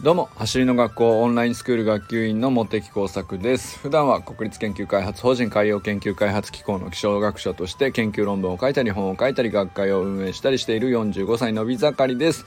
[0.00, 3.80] どうも走りの学校オンラインスクール学級委員の茂木耕作です。
[3.80, 12.44] 普段は国立研究開発法人海洋研究開発機構の気象学者として研究論文を書いたり本を書いたり学会を運営したりしている45歳のび盛りです。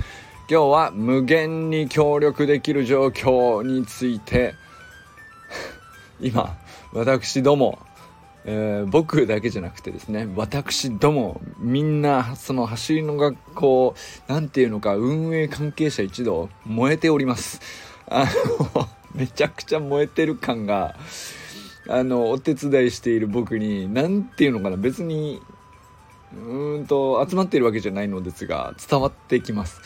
[0.49, 4.55] 今日は無限に協力できる状況について
[6.21, 6.57] 今
[6.93, 7.79] 私ども
[8.43, 13.95] えー、僕だけじゃなくてですね私どもみんなその走りの学校
[14.27, 17.61] なんていうのか運営関係者一同燃えております。
[18.07, 18.25] あ
[18.73, 20.95] のめちゃくちゃ燃えてる感が
[21.87, 25.41] あのお手伝いしている僕に何ていうのかな別に
[26.33, 29.81] うーんと集まっているわけじゃないのですが伝わってきます。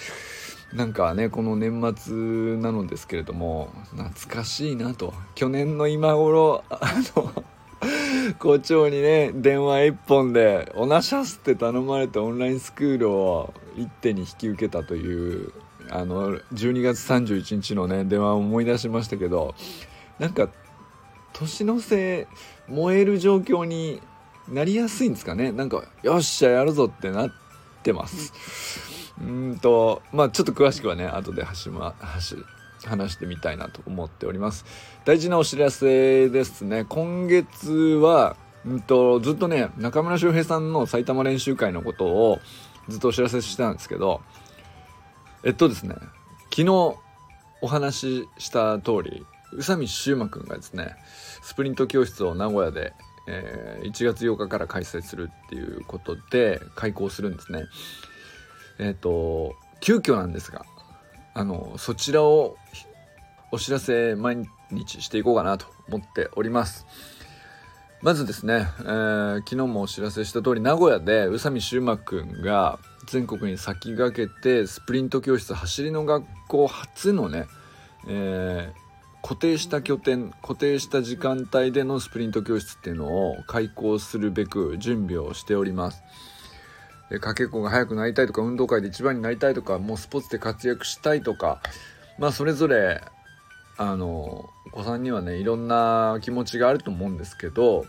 [0.74, 5.13] なんかねこの年末なのですけれども懐かしいなと。
[5.35, 6.80] 去年の今頃あ
[7.16, 7.44] の
[8.45, 15.52] 校長にね電話一本で「おなしゃす」って頼まれたオンラインスクールを一手に引き受けたという
[15.90, 19.55] あの12月31日のね電話を思い出しましたけど
[20.20, 20.49] なんか
[21.34, 22.27] 年の瀬
[22.68, 23.99] 燃える状況に
[24.48, 25.52] なりやすいんですかね。
[25.52, 27.32] なんかよっしゃやるぞってなっ
[27.82, 28.32] てます。
[29.20, 32.35] うんとまあちょっと詳しくはね後で走,、ま、走
[32.90, 34.66] 話してみたいなと思っております。
[35.05, 36.86] 大事なお知らせですね。
[36.88, 42.40] 今月はうんとずっとね中村修平さんの埼玉練習会のことを
[42.90, 44.22] ずっとお知らせしてたんですけど
[45.44, 45.96] えっとですね
[46.50, 46.96] 昨日
[47.62, 50.96] お話しした通り宇佐美修馬くんがですね
[51.42, 52.94] スプリント教室を名古屋で、
[53.27, 57.66] えー、1月8日から開催するっていうことで開校するんですね。
[58.80, 60.66] えっ、と急遽なんですが
[61.36, 62.58] あのそちらを
[63.52, 66.88] お知らせ毎日していこうかなと思っております。
[68.02, 77.47] まずですね、えー、昨日もお知らせした通り名古屋で宇佐美修馬くんが全国に先駆けてスプリント教室走りの学校初のね、
[78.08, 86.02] えー、固定した拠点固定した時間帯でのスプリント教室っていうのを開校するべく準備をしております。
[87.22, 91.62] かけっこが速くなりたいとか運動会で一番になりたいとかもうスポーツで活躍したいとか
[92.18, 93.02] まあそれぞれ
[93.78, 97.86] あのお子さんにはねいろんな気持ちがあると思うんですけど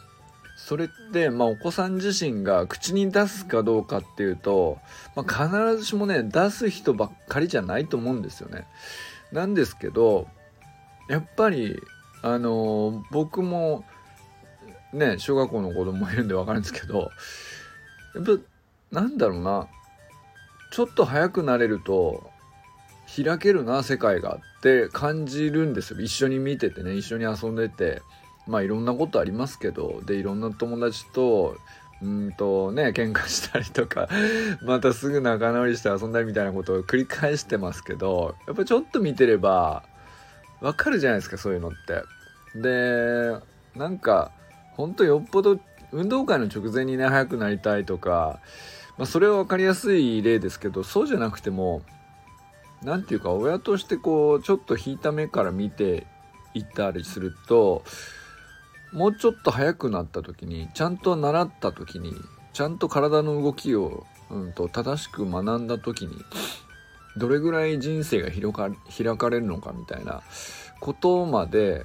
[0.56, 4.78] それってまあお子さん自身が口に出すかどうかっていうと、
[5.15, 8.66] まあ、必ずしもね出す人ばっかりじゃないと思うんですよね。
[9.32, 10.28] なんですけど
[11.09, 11.81] やっぱり
[12.22, 13.84] あの僕も
[14.93, 17.10] ね小学校の子供いるんで分かるんですけど
[18.15, 18.32] やっぱ
[18.91, 19.69] なんだろうな。
[20.72, 22.30] ちょっと早くなれると
[23.24, 26.00] 開けるな世界がって感じるんですよ。
[26.00, 28.02] 一緒に見ててね一緒に遊んでて。
[28.46, 31.56] まあいろんなことありますけどでいろんな友達と
[32.02, 34.08] うんとね喧嘩したりとか
[34.62, 39.82] またすぐ仲直りして遊んだりみたいなことを繰り返してますけどやっぱちょっと見てれば
[40.60, 42.02] わかるじゃないですかそういうのって。
[42.54, 43.36] で
[43.75, 44.30] なんか
[44.72, 45.58] ほんとよっぽど
[45.96, 48.40] 運動会の直前にね速くなりたいとか
[48.96, 51.82] まあ、それは分かりやすい例ですけどそうじゃなくても
[52.82, 56.06] 何て言うか親としてこうちょっと引いた目から見て
[56.54, 57.84] いったりすると
[58.92, 62.14] もうちょっと速くなった時にちゃんと習った時に
[62.52, 66.16] ちゃんと体の動きを、うんと、正しく学んだ時に
[67.18, 70.22] どれぐらい人生が開か開かれるのかみたいな
[70.80, 71.84] ことまで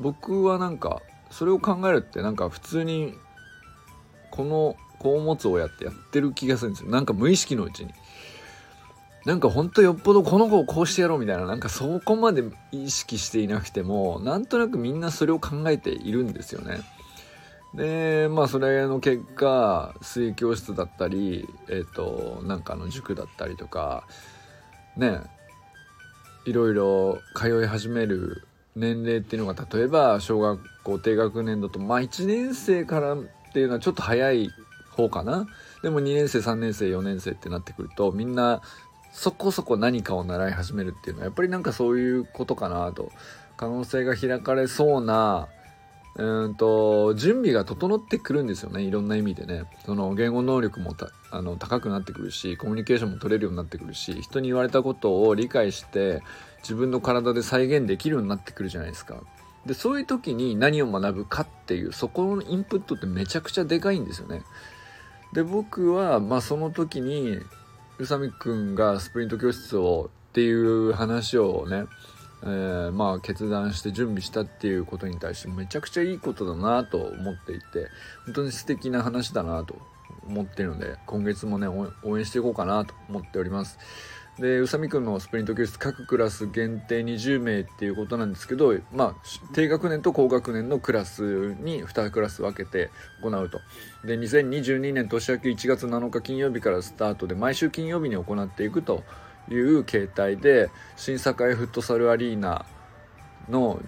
[0.00, 3.14] 僕はなんかそれを考えるってなんか普通に
[4.38, 6.90] この子を持つ親ってやってる気がするんですよ。
[6.90, 7.92] なんか無意識のうちに。
[9.26, 16.82] なんかほんとよっぽどこの子をこうしてやろうみたいななんかそこまで意識していなくてもなんとなくみんなそれを考えているんですよね。
[17.74, 24.06] でまあそれの結果水泳教室だったりえっ、ー、となんかの塾だったりとか
[24.96, 25.18] ね
[26.46, 28.46] いろいろ通い始める
[28.76, 33.16] 年齢っていうのが例えば小学校低学年だとまあ1年生から
[33.48, 34.50] っていうのはちょっと早い
[34.90, 35.46] 方かな。
[35.82, 38.62] でも2年生3年生4年生ってなってくるとみんな
[39.12, 43.10] そこそこ何かを習い始めるっていうのはやっぱりなんかそういうことかなと。
[43.56, 45.48] 可能性が開かれそうな
[46.14, 48.82] うんと準備が整ってくるんですよね。
[48.82, 49.64] いろんな意味でね。
[49.84, 50.94] その言語能力も
[51.30, 56.22] あの高くなってくるしコミュニケーションも取れるようになってくるし人に言われたことを理解して
[56.62, 59.22] 自分の体で再現できるようになってくるじゃないですか。
[59.68, 64.42] でそういう時に何を学ぶかっていうそこのインプットってめちゃくちゃでかいんですよね。
[65.34, 67.38] で僕はまあその時に
[67.98, 71.84] 宇佐美くんがスプリント教室をっていう話をね、
[72.44, 77.88] えー、まあ決断して準備したっていうことに対してめちゃくちゃいいことだなと思っていて
[78.24, 79.76] 本当に素敵な話だなと
[80.26, 83.78] 思ってるので今月もね応援していこうかなと思っております。
[84.38, 89.14] で宇佐美くんのスプリント教室各クラス限定20名っていうことなんですけどまあ
[89.52, 92.90] 低学年と高学年のクラスに2クラス分けて
[93.22, 93.60] 行うと。
[94.04, 99.02] で2022年年明け1月7日金曜日からスタートで毎週金曜日に行っていくと
[99.50, 102.64] いう形態で新栄フットサルアリーナ
[103.48, 103.80] の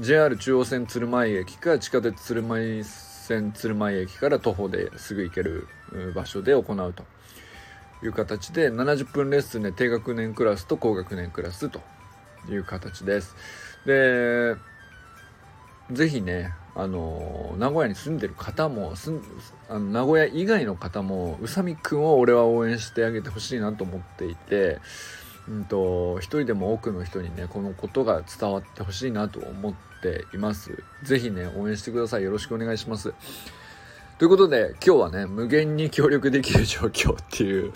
[0.00, 5.68] JR 中央線鶴舞駅か地下鉄鶴舞線鶴舞駅から徒歩ですぐ行ける
[6.14, 7.04] 場所で行うと。
[8.02, 11.80] いう形で70分レッスンで低学年クラスと高学年クラスと
[12.48, 13.36] いう形です。
[13.86, 14.56] で、
[15.90, 18.94] ぜひね、あの名古屋に住んでる方も
[19.68, 24.78] あの名古屋以外の方も宇佐美くんを俺は応援してあげてほしいなと思っていて、
[25.48, 30.82] うんと、一人でも多くの人にねこのことが伝わってほしいなと思っています。
[31.02, 32.22] 是非ね応援してください。
[32.22, 33.12] よろしくお願いします。
[34.22, 37.72] ということで今日はね無限に協力できる状況っていう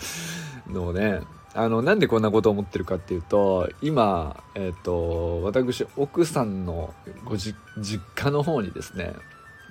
[0.69, 1.19] のをね
[1.53, 6.93] あのなんでこんなことを思ってるかっていうと今えっ、ー、と私奥さんの
[7.25, 9.11] ごじ実家の方にですね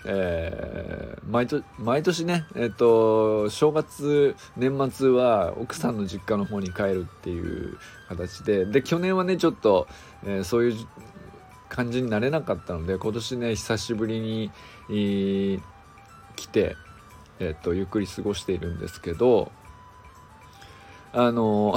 [0.04, 9.88] えー、毎年毎年ね、えっ、ー、と正月年末は奥さんの実家の方に帰るっていう形でで去年はねちょっと、
[10.26, 10.86] えー、そういう
[11.70, 14.50] 感じになれなかったので今年ね久しぶりに、
[14.90, 15.60] えー、
[16.36, 16.76] 来て、
[17.40, 19.50] えっ、とゆっくり過ごしているんですけど
[21.12, 21.74] あの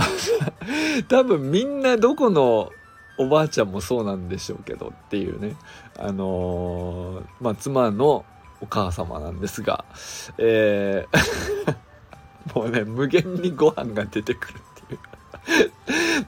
[1.07, 2.71] 多分みんなどこの
[3.17, 5.55] おばあちゃんもそうなんでしょうけどっていうね。
[5.97, 8.25] あの、まあ妻の
[8.61, 9.85] お母様なんですが
[10.37, 11.75] えー
[12.53, 14.99] もうね無限にご飯が出てくるっていう。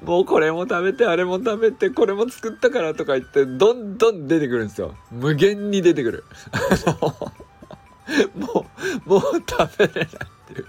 [0.05, 4.95] もうこれも食べてあれも食べてこれも作ったからとか言ってどんどん出てくるんですよ。
[5.11, 6.23] 無限に出てくる。
[8.35, 8.65] も
[9.05, 10.07] うもう食べれないっ
[10.47, 10.65] ていう。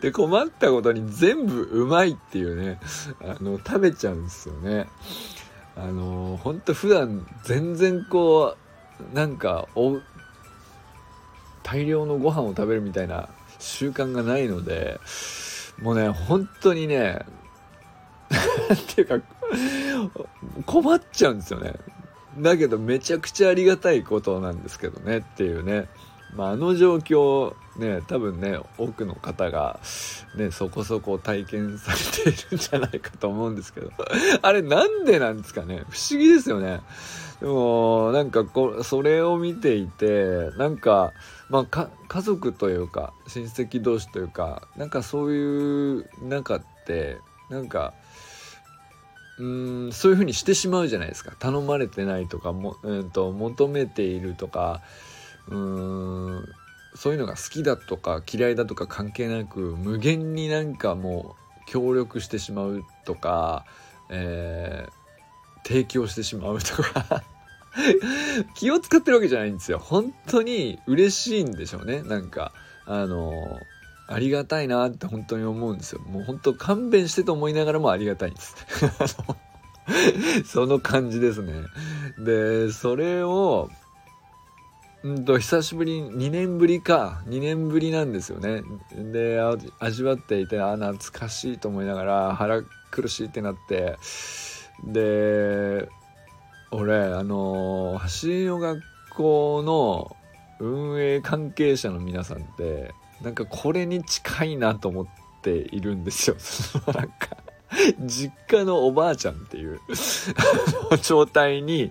[0.00, 2.80] で 困ったことに全部うまいっていうね。
[3.20, 4.86] あの食べちゃうんですよね。
[5.76, 8.56] あのほんと普段全然こ
[9.12, 9.98] うなんかお
[11.62, 13.28] 大量のご飯を食べるみたいな
[13.58, 14.98] 習慣がないので
[15.80, 17.24] もうね本当にね
[18.72, 19.18] っていうか
[20.66, 21.74] 困っちゃうんですよね。
[22.38, 25.88] だけどめちゃくちゃありがたいことなんですけどねっていうね。
[26.36, 29.80] まあ、あの状況ね多分ね多くの方が
[30.36, 33.90] ねそこそこ体験されているんじゃないかと思うんですけど。
[34.42, 35.84] あれなんでなんですかね。
[35.88, 36.80] 不思議ですよね。
[37.40, 41.12] でもなんかこそれを見ていてなんか
[41.48, 47.18] まあ家族というか親戚同士というかなんかそういう中って
[47.48, 47.94] なんか
[49.38, 51.32] うんそういうふうにしてしまうじゃないですか。
[51.38, 54.82] 頼まれてないとかも、うんと求めているとか
[55.50, 56.48] うーん
[56.94, 63.64] そういうのが好きだとか嫌いだとか関係なく無限になんかもう協力してしまうとか、
[64.10, 67.22] えー、提供してしまうとか
[68.56, 69.78] 気を使ってるわけじゃないんですよ。
[69.78, 72.02] 本当に嬉しいんでしょうね。
[72.02, 72.52] なんか
[72.86, 73.60] あの
[74.08, 76.00] ありがたいなって本当に思うんですよ。
[76.00, 78.56] もう本当勘弁してと思いながらもありがたいんです。
[80.44, 81.54] その感じですね。
[82.18, 83.70] でそれを
[85.02, 87.22] うんと久しぶり2年ぶりか。
[87.26, 88.62] 2年ぶりなんですよね。
[89.12, 89.40] で
[89.78, 93.96] 味わっていてあ懐かしいと思いながら腹苦しいってなって。
[94.84, 95.88] で
[96.70, 98.82] 俺あの走りの学
[99.14, 100.16] 校の
[100.60, 105.06] 運営関係者の皆さんってなんかこれに近いなと思っ
[105.42, 106.36] ているんですよ。
[106.92, 107.38] なんか
[108.00, 109.34] 実家のおばあちゃん
[111.02, 111.90] 状態に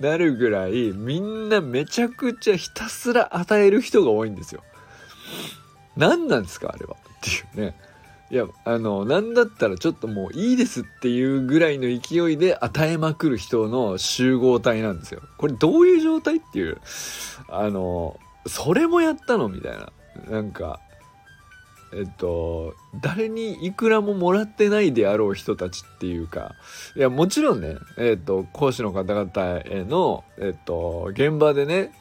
[0.00, 4.62] なるぐらいみんなめちゃくちゃひたすら与える人が多いんですよ。
[5.96, 7.76] 何なんですかあれはっていうね。
[8.30, 15.20] いや、あの、なんだったらちょっともういいですっていうぐらいの勢いで与えまくる人の集合体なんですよ。
[15.36, 16.78] これどういう状態っていう、
[17.48, 19.92] あの、それもやったのみたいな。
[20.30, 20.80] なんか、
[21.96, 26.54] えっと、誰にいくらももらってないであろう人たちっていうか、
[26.96, 31.92] いや、もちろんね、えっと、講師の方々への、えっと、現場でね、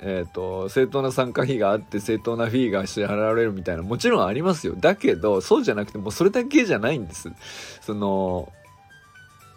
[0.00, 4.74] えっと、正当な参加費があって正当なフィーが支払われるみたいな、もちろんありますよ。
[4.76, 7.32] だけど、そうじゃなくて、もうそれだけじゃないんです。
[7.80, 8.52] その、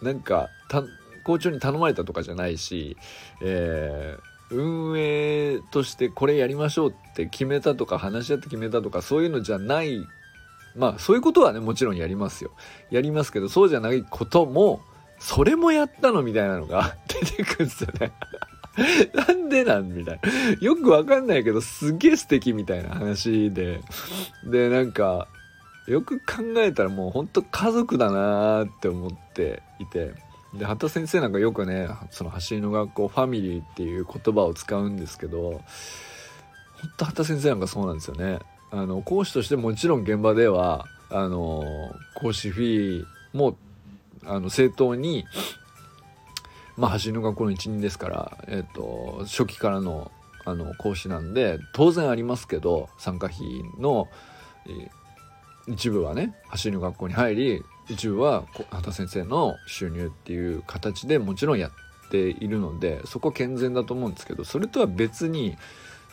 [0.00, 0.48] なんか、
[1.24, 2.96] 校長に頼まれたとかじゃないし、
[3.42, 10.06] えー、運営としてこれやりましょうって決めたとか話し合って決めたとかそういうのじゃない
[10.76, 12.50] まあそういうことはねもちろんやりますよ
[12.90, 14.80] やりますけどそうじゃないことも
[15.18, 18.12] それもやったのみたいなのが出てくるんですよね
[19.14, 20.30] なんでなんみたいな。
[20.60, 23.80] よくわかんないけど、すげえ素敵みたいな話で。
[24.44, 25.26] で、なんか、
[25.86, 30.12] よく考えたらもうほんと家族だなーって思っていて。
[30.54, 35.60] で、畑先生なんかよくね、その走りの学校、ファミリーっていう言葉を使うんですけど、ほん
[36.96, 38.38] と畑先生なんかそうなんですよね。
[38.70, 41.64] あの、講師としてもちろん現場では、あの、
[42.14, 43.56] 講師フィーも、
[44.24, 45.24] あの、正当に、
[46.76, 50.10] まあ、走りの学校の一員ですから、えっ、と、初期からの、
[50.44, 53.38] あの、講師なんで、当然ありますけど、参加費
[53.78, 54.08] の、
[55.66, 65.56] 一部はね、走りの学校に入り、一部は畑先生の収入っていう形でもちろんやっているので、そこ健全だと思うんですけど、それとは別に、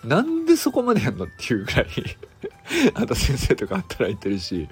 [0.04, 1.88] なんでそこまでやんのっていうぐらい
[2.94, 4.68] 畑先生とか働いてるし、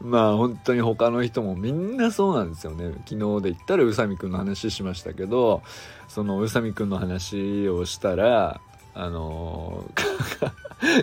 [0.00, 2.92] まあ本当に他の人もみんなそうなんですよね。
[3.06, 5.62] 昨日で言ったら宇佐美くんの話しましたけど
[6.08, 8.60] その宇佐美くんの話をしたら
[8.94, 9.90] あの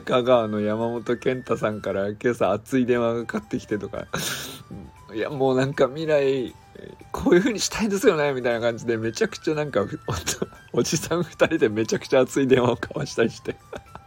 [0.05, 4.07] 香川の山本健太さんから今朝熱い電話がかかってきてとか
[5.13, 6.55] いやもうなんか未来
[7.11, 9.85] こういう風にしたいんですよねみたいな感じでめちゃくちゃなんか
[10.73, 13.55] おじさん2人でめちゃくちゃ熱い電話を交わしたりして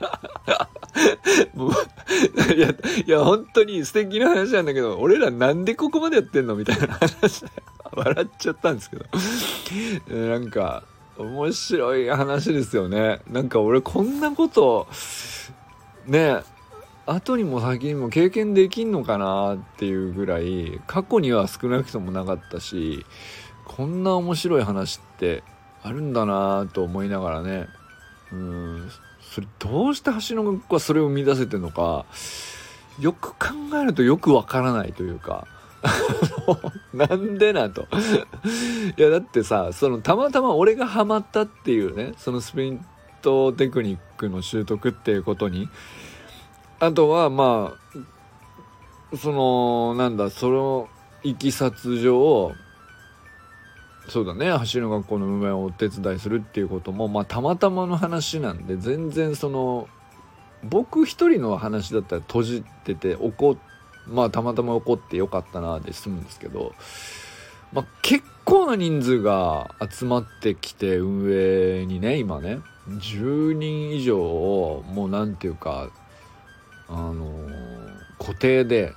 [1.54, 1.72] もう
[2.54, 2.68] いや、
[3.06, 7.48] いや、本当に素敵な話なんだけど、俺らなんでここまでやってんのみたいな話で
[7.92, 9.04] 笑っちゃったんですけど。
[10.28, 10.84] なんか、
[11.16, 13.20] 面白い話ですよね。
[13.30, 14.88] なんか俺こんなこと、
[16.06, 16.42] ね、
[17.06, 23.04] 後にも先にも経験できんのかなっていうぐらい、過去には少なくともなかったし、
[23.64, 25.42] こんな面白い話って
[25.82, 27.66] あるんだなと思いながらね、
[28.32, 32.06] うん、それどうして橋の学校はそれを生み出せてるのか
[33.00, 35.46] よく考えるとよくわからないというか。
[36.94, 37.86] なんでなと。
[38.96, 42.86] いやだってさそのたまたま俺がハマったっていうねそのスプリン
[43.20, 45.68] トテクニックの習得っていうことに
[46.80, 47.76] あとはま
[49.12, 50.88] あそのなんだその
[51.22, 52.52] いきさつ上
[54.08, 59.88] そうだね走る学校の運営をお手伝いするっていうこともまあたまたまの話なんで全然その
[60.62, 63.56] 僕一人の話だったら閉じてて怒
[64.06, 66.74] まあたまたま怒ってよかったなで済むんですけど、
[67.72, 72.60] まあ、結構な人数が集まってきて運営にね今ね。
[72.88, 75.90] 10人以上をもう何て言うか
[76.88, 77.48] あの
[78.18, 78.92] 固定で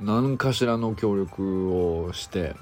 [0.00, 2.54] 何かしらの協力をして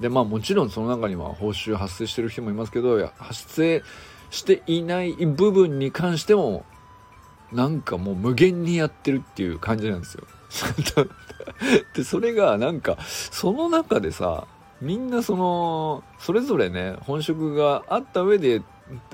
[0.00, 3.82] でまあもちろんその中には報酬発生してる人もいますけど発生
[4.30, 6.64] していない部分に関しても
[7.52, 10.24] なんかもう無限にやってるっていう感じなんですよ。
[11.94, 14.46] でそれがなんかその中でさ
[14.80, 18.62] みんなそのそれぞれね本職があった上で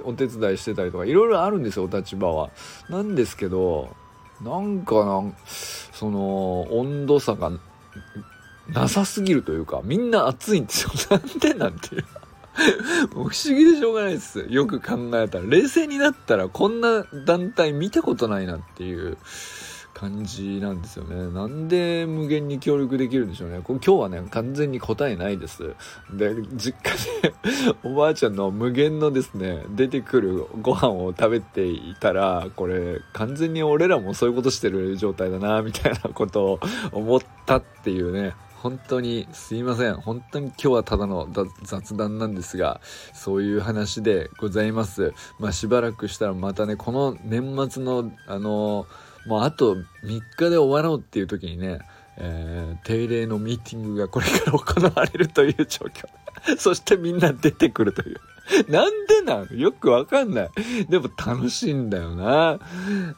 [0.02, 2.50] お手伝いしてたりとかいろいろあるんですよお立場は。
[2.88, 3.96] なんですけど
[4.42, 5.22] なんかな
[5.92, 7.52] その温度差が
[8.68, 10.90] なさすぎるというか、みんな暑いんですよ。
[11.10, 12.04] なんでなんていう。
[13.14, 14.46] も う不思議でしょうがないです。
[14.48, 15.44] よく考えたら。
[15.46, 19.18] 冷静になったらこんな団体見たことないなっていう
[19.94, 21.32] 感じなんですよね。
[21.32, 23.60] なんで無限に協力できるんでしょうね。
[23.64, 25.74] 今日はね、完全に答えないです。
[26.12, 27.34] で、実家で
[27.84, 36.60] おばあちゃんの無限のですね、出てくるご飯を食べていたら、これ完全に俺らもそういうことしてる状態だな、みたいなことを
[36.92, 38.34] 思ったっていうね。
[38.64, 39.94] 本当にすいません。
[39.96, 41.28] 本当に今日はただの
[41.62, 42.80] 雑談なんですが、
[43.12, 45.12] そういう話でございます。
[45.38, 48.86] まあしばらくしたらまたね、この年末のあの
[49.26, 49.84] もうあと3
[50.36, 51.80] 日で終わろうっていう時にね、
[52.16, 56.06] えー、定例のミーティングがこれから行われるという状況。
[56.58, 58.20] そしてみんな出てくるという。
[58.68, 59.58] なんでなん？
[59.58, 60.50] よくわかんない。
[60.88, 62.58] でも楽しいんだよな。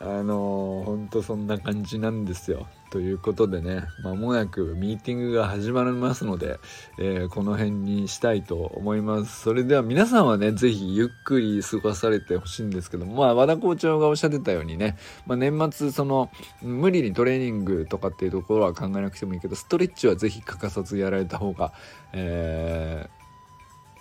[0.00, 2.66] あのー、ほんとそんな感じなんですよ。
[2.90, 6.58] ということでね、まもなくミーティングが始まりますので、
[6.98, 9.42] えー、この辺にしたいと思います。
[9.42, 16.30] それでは皆さんはね、ぜひゆっくり過ごされてほしいんですけども、まあ、和田校長がおっしゃってたようにね、まあ、年末、その、
[16.62, 21.72] 無理にトレーニングとかっていうところは考えなくてもいいけど、ストレッチはぜひ欠かさずやられた方が、
[22.12, 23.15] えー、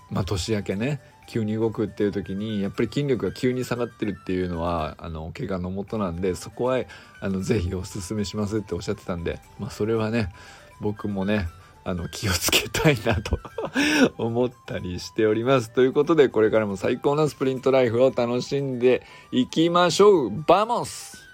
[0.10, 6.84] まあ、年明けね、急に動くっていう時にやっぱり筋力が急に下がってるっていうのはあの怪我のもとなんでそこは
[7.20, 10.30] あのぜひおすすめしますっておっしゃってたんで、まあ、それはね
[10.82, 11.48] 僕もね
[11.84, 13.40] あの気をつけたいなと
[14.18, 15.70] 思ったりしております。
[15.70, 21.25] ということでこれからも最高なスプリントライフを楽しんでいきましょうバモス